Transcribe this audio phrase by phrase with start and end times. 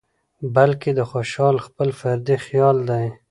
[0.55, 3.05] بلکې د خوشال خپل فردي خيال دى